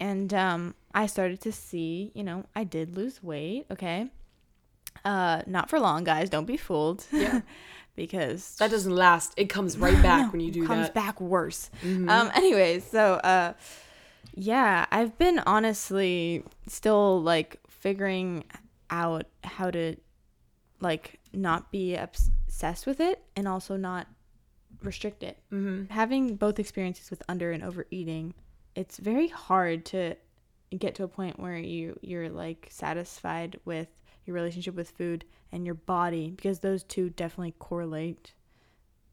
[0.00, 4.10] And um I started to see, you know, I did lose weight, okay?
[5.04, 6.30] Uh not for long, guys.
[6.30, 7.04] Don't be fooled.
[7.12, 7.40] Yeah.
[7.96, 9.34] because that doesn't last.
[9.36, 10.94] It comes right back No, when you do comes that.
[10.94, 11.70] Comes back worse.
[11.82, 12.08] Mhm.
[12.08, 12.30] Um.
[12.34, 13.52] Anyways, so uh,
[14.34, 18.44] yeah, I've been honestly still like figuring
[18.90, 19.96] out how to
[20.80, 24.06] like not be obsessed with it and also not
[24.82, 25.38] restrict it.
[25.52, 25.90] Mhm.
[25.90, 28.34] Having both experiences with under and overeating,
[28.74, 30.16] it's very hard to
[30.76, 33.88] get to a point where you you're like satisfied with
[34.24, 38.32] your relationship with food and your body because those two definitely correlate.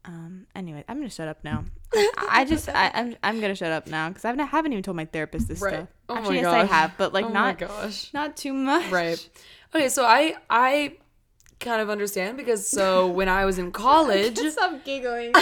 [0.04, 0.46] Um.
[0.56, 1.64] Anyway, I'm gonna shut up now.
[2.28, 5.04] I just I, I'm I'm gonna shut up now because I haven't, even told my
[5.04, 5.74] therapist this Right.
[5.74, 5.88] stuff.
[6.08, 8.12] Oh my Actually, yes, I have, but like oh not my gosh.
[8.12, 8.90] not too much.
[8.90, 9.28] Right.
[9.74, 10.96] Okay, so I I
[11.60, 15.32] kind of understand because so when I was in college, Stop giggling.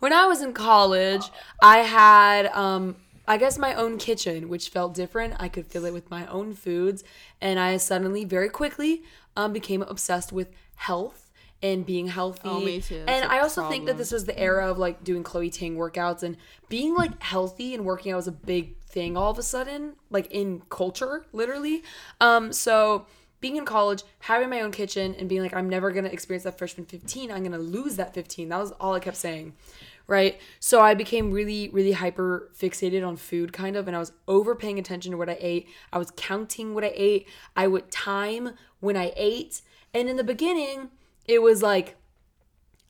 [0.00, 1.22] when I was in college,
[1.62, 2.96] I had um
[3.26, 5.34] I guess my own kitchen, which felt different.
[5.38, 7.04] I could fill it with my own foods,
[7.40, 9.02] and I suddenly very quickly
[9.36, 11.24] um became obsessed with health
[11.62, 12.48] and being healthy.
[12.48, 13.02] Oh, me too.
[13.06, 15.76] That's And I also think that this was the era of like doing Chloe Ting
[15.76, 16.36] workouts and
[16.68, 20.30] being like healthy and working out was a big thing all of a sudden, like
[20.30, 21.82] in culture, literally.
[22.20, 23.06] Um, so
[23.40, 26.58] being in college, having my own kitchen, and being like, I'm never gonna experience that
[26.58, 27.30] freshman 15.
[27.30, 28.50] I'm gonna lose that 15.
[28.50, 29.54] That was all I kept saying,
[30.06, 30.40] right?
[30.60, 34.78] So I became really, really hyper fixated on food, kind of, and I was overpaying
[34.78, 35.68] attention to what I ate.
[35.92, 37.28] I was counting what I ate.
[37.56, 39.62] I would time when I ate,
[39.92, 40.90] and in the beginning,
[41.26, 41.96] it was like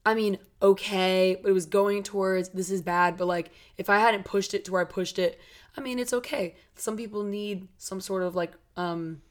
[0.07, 3.98] I mean, okay, but it was going towards this is bad, but like if I
[3.98, 5.40] hadn't pushed it to where I pushed it,
[5.77, 6.57] I mean, it's okay.
[6.77, 9.22] Some people need some sort of like um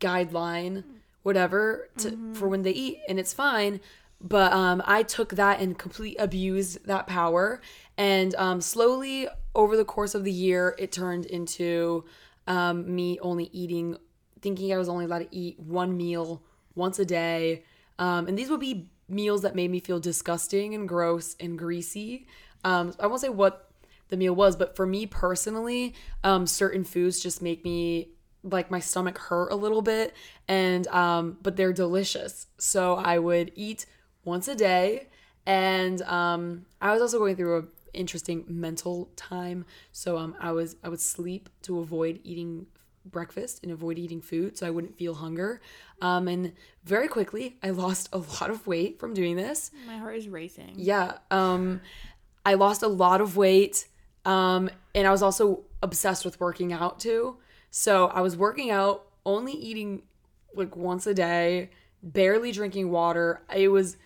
[0.00, 0.82] guideline
[1.22, 3.80] whatever to for when they eat and it's fine,
[4.22, 7.60] but um I took that and complete abused that power
[7.96, 12.04] and um slowly over the course of the year it turned into
[12.46, 13.96] um me only eating
[14.42, 16.42] thinking I was only allowed to eat one meal
[16.74, 17.64] once a day.
[17.98, 22.26] Um, and these would be meals that made me feel disgusting and gross and greasy.
[22.64, 23.70] Um, I won't say what
[24.08, 28.10] the meal was, but for me personally, um, certain foods just make me
[28.44, 30.14] like my stomach hurt a little bit,
[30.48, 32.48] and um, but they're delicious.
[32.58, 33.86] So I would eat
[34.24, 35.08] once a day,
[35.46, 37.62] and um, I was also going through a
[37.94, 39.64] interesting mental time.
[39.92, 42.66] So um, I was I would sleep to avoid eating
[43.04, 45.60] breakfast and avoid eating food so I wouldn't feel hunger.
[46.00, 46.52] Um, and
[46.84, 49.70] very quickly, I lost a lot of weight from doing this.
[49.86, 50.74] My heart is racing.
[50.76, 51.18] Yeah.
[51.30, 51.80] Um,
[52.44, 53.86] I lost a lot of weight.
[54.24, 57.38] Um, and I was also obsessed with working out too.
[57.70, 60.02] So I was working out, only eating
[60.54, 61.70] like once a day,
[62.02, 63.42] barely drinking water.
[63.54, 63.96] It was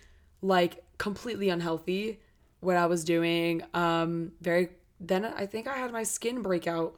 [0.41, 2.19] like completely unhealthy
[2.59, 3.63] what I was doing.
[3.73, 4.69] Um, very
[4.99, 6.97] then I think I had my skin breakout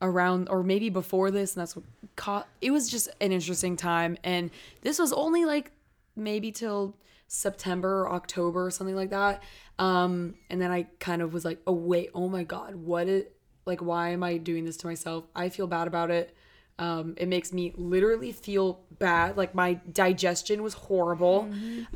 [0.00, 1.84] around or maybe before this and that's what
[2.16, 4.50] caught it was just an interesting time and
[4.82, 5.70] this was only like
[6.16, 6.96] maybe till
[7.28, 9.42] September or October or something like that.
[9.78, 13.24] Um, and then I kind of was like, oh wait, oh my god, what is
[13.66, 15.24] like why am I doing this to myself?
[15.34, 16.34] I feel bad about it.
[16.78, 19.36] Um, it makes me literally feel bad.
[19.36, 21.48] Like my digestion was horrible.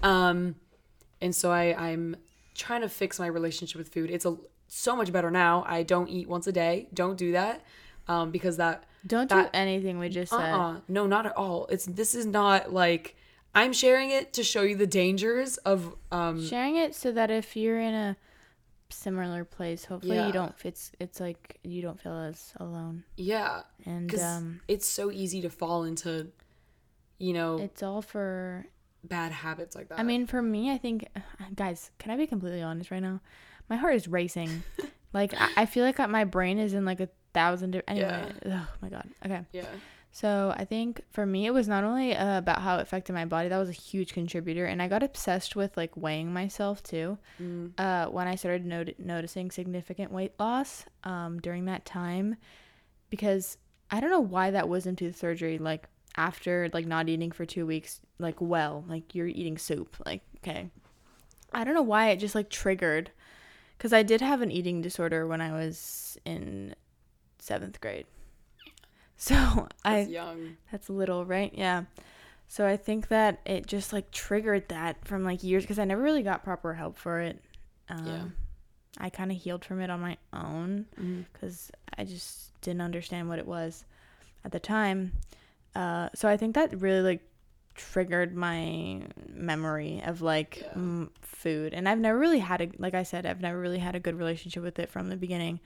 [0.02, 0.54] Um,
[1.20, 2.16] and so I, I'm
[2.54, 4.10] trying to fix my relationship with food.
[4.10, 4.36] It's a
[4.68, 5.64] so much better now.
[5.66, 6.88] I don't eat once a day.
[6.92, 7.62] Don't do that.
[8.06, 10.40] Um, because that Don't that- do anything we just said.
[10.52, 10.80] uh-uh.
[10.88, 11.66] No, not at all.
[11.70, 13.16] It's this is not like
[13.54, 17.54] I'm sharing it to show you the dangers of um Sharing it so that if
[17.56, 18.16] you're in a
[18.90, 20.26] similar place, hopefully Yeah.
[20.28, 20.54] you don't.
[20.64, 23.04] It's it's like you don't feel as alone.
[23.16, 26.28] yeah, And um, it's so easy to fall into
[27.18, 28.64] you know it's all for
[29.04, 29.98] bad habits like that.
[29.98, 31.06] I mean, for me, I think,
[31.54, 33.20] guys, can I be completely honest right now?
[33.68, 34.62] My heart is racing.
[35.12, 37.72] like, I, I feel like my brain is in like a thousand.
[37.72, 39.08] Di- anyway, oh my god.
[39.24, 39.64] Okay, yeah.
[40.10, 43.24] so I think for me, it was not only uh, about how it affected my
[43.24, 43.48] body.
[43.48, 47.18] That was a huge contributor, and I got obsessed with like weighing myself too.
[47.40, 47.72] Mm.
[47.78, 52.36] Uh, when I started not- noticing significant weight loss um, during that time,
[53.10, 53.58] because
[53.90, 57.64] I don't know why that wisdom tooth surgery like after like not eating for two
[57.64, 60.68] weeks like well like you're eating soup like okay
[61.54, 63.10] i don't know why it just like triggered
[63.76, 66.74] because i did have an eating disorder when i was in
[67.38, 68.06] seventh grade
[69.16, 69.34] so
[69.84, 70.56] i That's young.
[70.72, 71.84] that's little right yeah
[72.48, 76.02] so i think that it just like triggered that from like years because i never
[76.02, 77.40] really got proper help for it
[77.88, 78.24] um, Yeah.
[78.98, 80.86] i kind of healed from it on my own
[81.32, 83.84] because I just didn't understand what it was
[84.44, 85.10] at the time.
[85.74, 87.22] Uh, so I think that really like
[87.74, 90.72] triggered my memory of like Yeah.
[90.74, 93.94] mm, food, and I've never really had a like I said I've never really had
[93.94, 95.60] a good relationship with it from the beginning.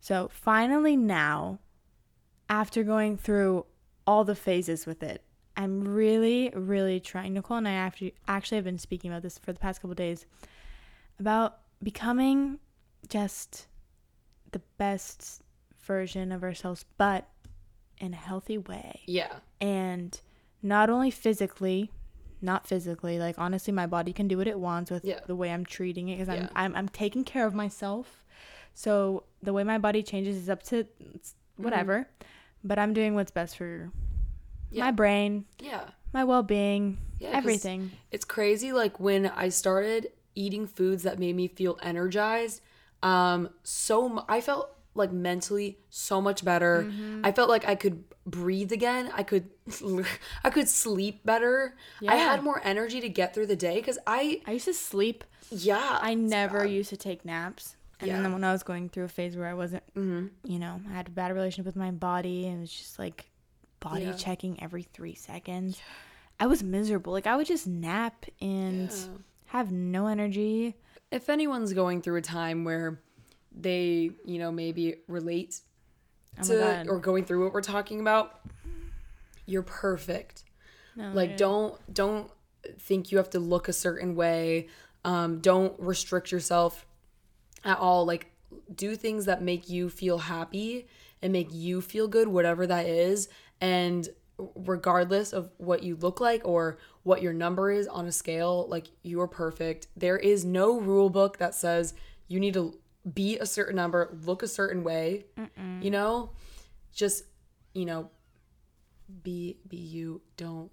[0.00, 1.60] So finally now,
[2.50, 3.64] after going through
[4.06, 5.22] all the phases with it,
[5.56, 7.32] I'm really really trying.
[7.34, 10.26] Nicole and I actually actually have been speaking about this for the past couple days
[11.18, 12.58] about becoming
[13.08, 13.66] just
[14.52, 15.42] the best
[15.86, 17.28] version of ourselves, but
[18.04, 19.00] in a healthy way.
[19.06, 19.36] Yeah.
[19.60, 20.18] And
[20.62, 21.90] not only physically,
[22.40, 25.20] not physically, like honestly, my body can do what it wants with Yeah.
[25.26, 26.48] the way I'm treating it because I'm, Yeah.
[26.54, 28.24] I'm I'm taking care of myself.
[28.74, 30.86] So the way my body changes is up to
[31.56, 32.08] whatever,
[32.62, 33.90] but I'm doing what's best for
[34.70, 34.84] Yeah.
[34.84, 35.90] my brain, Yeah.
[36.12, 37.92] my well-being, Yeah, 'cause everything.
[38.10, 42.60] It's crazy like when I started eating foods that made me feel energized,
[43.02, 46.84] um so mu- I felt like mentally so much better.
[46.84, 47.22] Mm-hmm.
[47.24, 49.10] I felt like I could breathe again.
[49.14, 49.50] I could
[50.44, 51.76] I could sleep better.
[52.06, 55.24] I had more energy to get through the day cuz I I used to sleep
[55.50, 56.70] yeah, I never bad.
[56.70, 57.76] used to take naps.
[58.00, 58.22] And Yeah.
[58.22, 60.30] then when I was going through a phase where I wasn't, Mhm.
[60.42, 63.30] you know, I had a bad relationship with my body and it was just like
[63.80, 64.12] body Yeah.
[64.14, 65.78] checking every three seconds.
[66.40, 67.12] I was miserable.
[67.12, 69.06] Like I would just nap and Yeah.
[69.46, 70.76] have no energy.
[71.12, 73.00] If anyone's going through a time where
[73.58, 75.60] they, you know, maybe relate
[76.38, 78.40] Oh to or going through what we're talking about,
[79.46, 80.44] you're perfect.
[80.96, 82.30] No, like don't don't
[82.78, 84.68] think you have to look a certain way.
[85.04, 86.86] Um, don't restrict yourself
[87.64, 88.06] at all.
[88.06, 88.30] Like
[88.74, 90.86] do things that make you feel happy
[91.22, 93.28] and make you feel good, whatever that is.
[93.60, 98.66] And regardless of what you look like or what your number is on a scale,
[98.68, 99.88] like you are perfect.
[99.96, 101.94] There is no rule book that says
[102.28, 102.78] you need to
[103.12, 105.26] be a certain number, look a certain way.
[105.80, 106.30] You know,
[106.94, 107.24] just
[107.74, 108.10] you know,
[109.22, 110.20] be be you.
[110.36, 110.70] Don't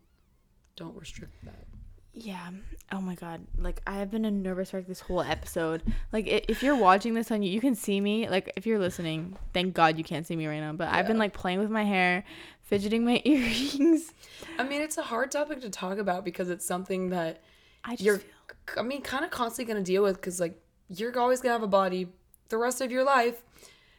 [0.75, 1.65] don't restrict that.
[2.13, 2.49] Yeah.
[2.91, 3.41] Oh my god.
[3.57, 5.81] Like I have been a nervous wreck this whole episode.
[6.11, 8.27] Like if you're watching this on you, you can see me.
[8.27, 10.73] Like if you're listening, thank God you can't see me right now.
[10.73, 12.23] But I've been like playing with my hair,
[12.61, 14.13] fidgeting my earrings.
[14.57, 17.41] I mean, it's a hard topic to talk about because it's something that
[17.83, 18.29] I just you're, feel-
[18.77, 21.63] I mean, kind of constantly going to deal with because, like, you're always to have
[21.63, 22.09] a body
[22.51, 23.41] the rest of your life.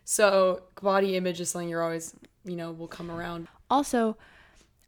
[0.04, 3.48] So, body image is something you're always, you know, will come around.
[3.70, 4.16] also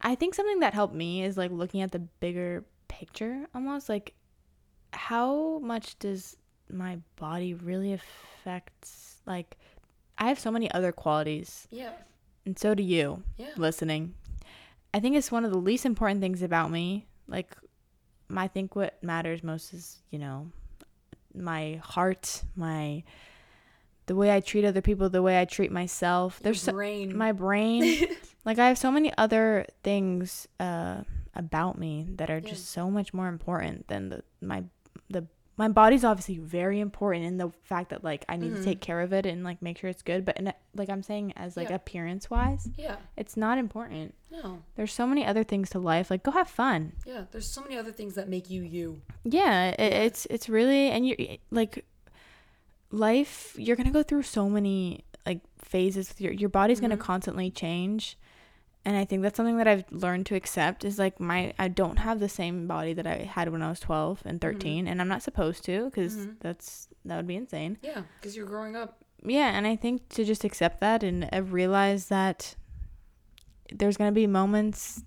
[0.00, 4.12] I think something that helped me is like looking at the bigger picture almost like
[4.92, 6.36] how much does
[6.70, 8.86] my body really affect
[9.26, 9.56] like
[10.18, 11.92] I have so many other qualities Yeah.
[12.46, 13.22] and so do you.
[13.38, 13.54] Yeah.
[13.56, 14.14] listening.
[14.92, 17.06] I think it's one of the least important things about me.
[17.26, 17.56] Like,
[18.30, 20.50] I think what matters most is, you know,
[21.34, 23.02] my heart, my
[24.06, 26.40] the way I treat other people, the way I treat myself.
[26.42, 27.16] There's so, brain.
[27.16, 28.06] my brain.
[28.44, 31.02] like I have so many other things uh
[31.34, 32.50] about me that are Yeah.
[32.50, 34.64] just so much more important than the my
[35.10, 38.56] the my body's obviously very important in the fact that like I need Mhm.
[38.56, 40.90] to take care of it and like make sure it's good, but in a, like
[40.90, 41.76] I'm saying as like Yeah.
[41.76, 42.96] appearance wise, yeah.
[43.16, 44.14] it's not important.
[44.32, 44.62] No.
[44.74, 46.10] There's so many other things to life.
[46.10, 46.94] Like go have fun.
[47.06, 47.24] Yeah.
[47.30, 49.00] There's so many other things that make you you.
[49.24, 51.84] Yeah, it, it's it's really and you like
[52.94, 53.54] life.
[53.58, 56.14] You're gonna go through so many like phases.
[56.18, 57.00] Your your body's gonna Mhm.
[57.00, 58.16] constantly change,
[58.84, 60.84] and I think that's something that I've learned to accept.
[60.84, 63.80] Is like my I don't have the same body that I had when I was
[63.80, 66.36] 12 and 13, and I'm not supposed to because Mhm.
[66.40, 67.78] that's that would be insane.
[67.82, 68.02] Yeah.
[68.20, 68.98] Because you're growing up.
[69.26, 72.56] Yeah, and I think to just accept that and uh, realize that
[73.72, 75.02] there's gonna be moments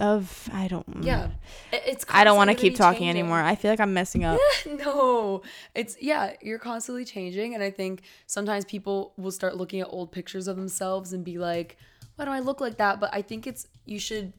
[0.00, 1.30] of I don't Yeah.
[1.72, 3.20] It's I don't want to keep talking changing.
[3.20, 3.40] anymore.
[3.40, 4.38] I feel like I'm messing up.
[4.66, 5.42] no
[5.74, 10.12] it's yeah you're constantly changing and i think sometimes people will start looking at old
[10.12, 11.76] pictures of themselves and be like
[12.16, 14.32] why do i look like that but i think it's you should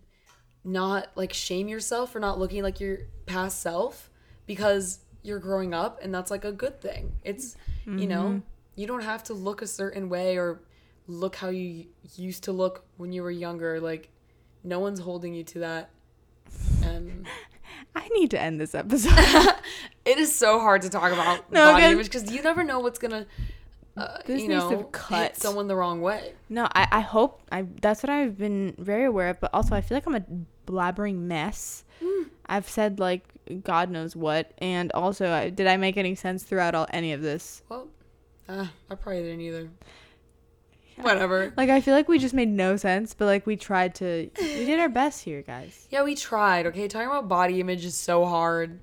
[0.63, 4.09] not like shame yourself for not looking like your past self
[4.45, 8.39] because you're growing up and that's like a good thing it's you know mm-hmm.
[8.75, 10.61] you don't have to look a certain way or
[11.07, 14.09] look how you used to look when you were younger like
[14.65, 15.89] no one's holding you to that
[16.83, 17.25] and
[17.95, 19.13] I need to end this episode.
[20.05, 22.99] it is so hard to talk about No, body image because you never know what's
[22.99, 23.25] gonna,
[23.95, 25.37] uh, you know, cut.
[25.37, 26.33] someone the wrong way.
[26.49, 29.81] no, I, I hope I that's what I've been very aware of, but also I
[29.81, 30.25] feel like I'm a
[30.69, 31.83] blabbering mess.
[32.47, 33.23] I've said like
[33.63, 37.21] God knows what, and also I, did I make any sense throughout all any of
[37.21, 37.63] this?
[37.69, 37.87] Well,
[38.47, 39.69] uh, I probably didn't either.
[40.97, 41.53] Whatever.
[41.57, 44.65] Like I feel like we just made no sense, but like we tried to, we
[44.65, 45.87] did our best here, guys.
[45.91, 46.65] Yeah, we tried.
[46.67, 48.79] Okay, talking about body image is so hard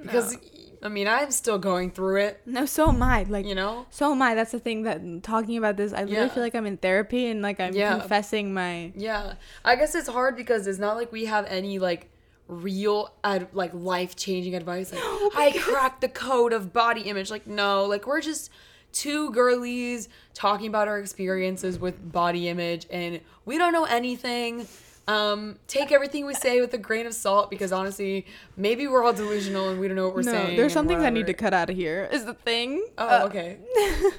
[0.00, 0.36] because
[0.82, 2.40] I mean I'm still going through it.
[2.46, 3.24] No, so am I.
[3.24, 3.86] Like You know.
[3.90, 4.34] so am I.
[4.34, 6.28] That's the thing that talking about this, I literally Yeah.
[6.28, 7.98] feel like I'm in therapy and like I'm Yeah.
[7.98, 8.92] confessing my.
[8.94, 12.08] Yeah, I guess it's hard because it's not like we have any like
[12.48, 14.92] real ad- like life changing advice.
[14.92, 17.30] Like oh I cracked the code of body image.
[17.30, 18.50] Like no, like we're just
[18.92, 24.66] two girlies talking about our experiences with body image, and we don't know anything.
[25.08, 28.24] Um, take everything we say with a grain of salt because honestly,
[28.56, 30.56] maybe we're all delusional and we don't know what we're No, saying.
[30.56, 32.08] there's some things I need to cut out of here.
[32.12, 32.86] Is the thing.
[32.96, 33.58] Oh, Uh, okay.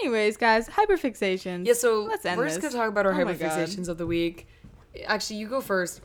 [0.00, 1.66] Anyways, guys, hyperfixation.
[1.66, 4.46] Yeah, so let's end we're just gonna talk about our Oh hyperfixations of the week.
[5.06, 6.00] Actually, you go first.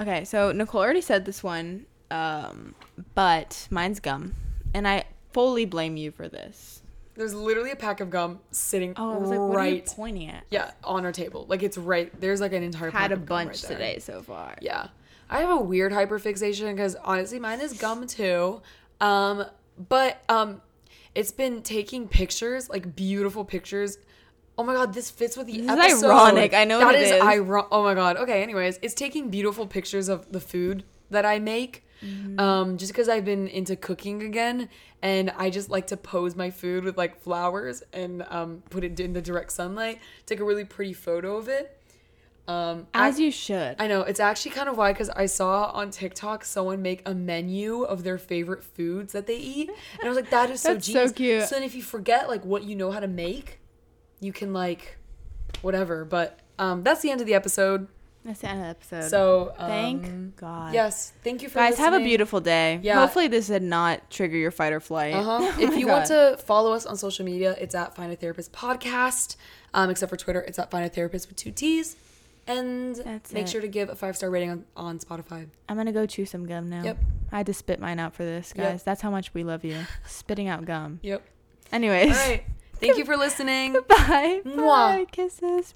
[0.00, 2.74] Okay, so Nicole already said this one, um,
[3.14, 4.34] but mine's gum,
[4.72, 6.82] and I fully blame you for this.
[7.14, 9.86] There's literally a pack of gum sitting Oh, I was like, what are you right
[9.86, 10.44] pointing at?
[10.50, 11.46] Yeah, on our table.
[11.48, 13.78] Like it's right there's like an entire Had pack a of gum bunch right there.
[13.78, 14.54] today so far.
[14.60, 14.88] Yeah.
[15.28, 18.62] I have a weird hyperfixation because honestly mine is gum too.
[19.00, 19.44] Um
[19.88, 20.62] but um
[21.14, 23.98] it's been taking pictures, like beautiful pictures.
[24.56, 25.68] Oh my god, this fits with the This is
[26.02, 26.06] episode.
[26.10, 26.54] ironic.
[26.54, 27.22] I know That it is is.
[27.22, 28.16] iro- Oh my god.
[28.18, 31.84] Okay, anyways, it's taking beautiful pictures of the food that I make.
[32.04, 32.38] Mm-hmm.
[32.38, 34.68] Um, just because I've been into cooking again,
[35.02, 38.98] and I just like to pose my food with like flowers and um, put it
[39.00, 40.00] in the direct sunlight.
[40.26, 41.74] Take a really pretty photo of it.
[42.48, 43.76] Um, As I, you should.
[43.78, 47.14] I know it's actually kind of why because I saw on TikTok someone make a
[47.14, 50.74] menu of their favorite foods that they eat, and I was like, that is so
[50.74, 51.44] That's so cute.
[51.44, 53.60] So then if you forget like what you know how to make,
[54.20, 54.96] you can like,
[55.60, 56.06] whatever.
[56.06, 57.86] But um, that's the end of the episode.
[58.28, 59.08] That's the end of the episode.
[59.08, 60.74] So um, Thank God.
[60.74, 62.78] Yes, thank you for Guys, have a beautiful day.
[62.82, 63.00] Yeah.
[63.00, 65.14] Hopefully, this did not trigger your fight or flight.
[65.14, 65.38] Uh-huh.
[65.58, 68.52] Oh if you want to follow us on social media, it's at Find a Therapist
[68.52, 69.36] Podcast.
[69.72, 71.96] Um, except for Twitter, it's at Find a Therapist with two T's.
[72.46, 73.48] And That's make it.
[73.48, 75.46] sure to give a five star rating on, on Spotify.
[75.66, 76.82] I'm gonna go chew some gum now.
[76.82, 76.98] Yep.
[77.32, 78.66] I had to spit mine out for this, Yep.
[78.72, 78.82] guys.
[78.82, 79.78] That's how much we love you.
[80.06, 80.98] Spitting out gum.
[81.02, 81.22] Yep.
[81.72, 82.14] Anyways.
[82.14, 82.44] All right.
[82.74, 83.72] Thank you for listening.
[83.88, 84.42] Bye.
[84.44, 84.56] Mwah.
[84.98, 85.06] Bye.
[85.10, 85.74] Kisses.